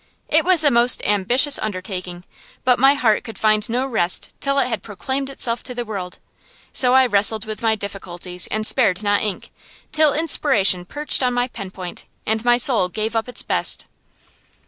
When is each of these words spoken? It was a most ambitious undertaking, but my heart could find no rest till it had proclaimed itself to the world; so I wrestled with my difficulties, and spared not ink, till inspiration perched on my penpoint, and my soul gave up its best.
It 0.29 0.43
was 0.43 0.63
a 0.63 0.71
most 0.71 1.03
ambitious 1.05 1.59
undertaking, 1.59 2.23
but 2.63 2.79
my 2.79 2.95
heart 2.95 3.23
could 3.23 3.37
find 3.37 3.69
no 3.69 3.85
rest 3.85 4.33
till 4.39 4.57
it 4.57 4.67
had 4.67 4.81
proclaimed 4.81 5.29
itself 5.29 5.61
to 5.61 5.75
the 5.75 5.85
world; 5.85 6.17
so 6.73 6.95
I 6.95 7.05
wrestled 7.05 7.45
with 7.45 7.61
my 7.61 7.75
difficulties, 7.75 8.47
and 8.47 8.65
spared 8.65 9.03
not 9.03 9.21
ink, 9.21 9.51
till 9.91 10.11
inspiration 10.11 10.85
perched 10.85 11.21
on 11.21 11.35
my 11.35 11.47
penpoint, 11.49 12.05
and 12.25 12.43
my 12.43 12.57
soul 12.57 12.89
gave 12.89 13.15
up 13.15 13.29
its 13.29 13.43
best. 13.43 13.85